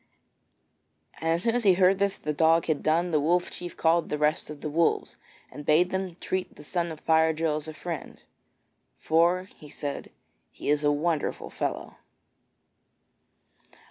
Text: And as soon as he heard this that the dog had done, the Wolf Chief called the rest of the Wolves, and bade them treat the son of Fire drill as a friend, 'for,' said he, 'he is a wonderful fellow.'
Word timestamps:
And 1.19 1.29
as 1.29 1.43
soon 1.43 1.53
as 1.53 1.63
he 1.63 1.75
heard 1.75 1.99
this 1.99 2.17
that 2.17 2.23
the 2.25 2.33
dog 2.33 2.65
had 2.65 2.81
done, 2.81 3.11
the 3.11 3.19
Wolf 3.19 3.51
Chief 3.51 3.77
called 3.77 4.09
the 4.09 4.17
rest 4.17 4.49
of 4.49 4.61
the 4.61 4.67
Wolves, 4.67 5.15
and 5.51 5.63
bade 5.63 5.91
them 5.91 6.17
treat 6.19 6.55
the 6.55 6.63
son 6.63 6.91
of 6.91 7.01
Fire 7.01 7.33
drill 7.33 7.57
as 7.57 7.67
a 7.67 7.73
friend, 7.75 8.23
'for,' 8.97 9.47
said 9.69 10.05
he, 10.49 10.65
'he 10.65 10.69
is 10.71 10.83
a 10.83 10.91
wonderful 10.91 11.51
fellow.' 11.51 11.97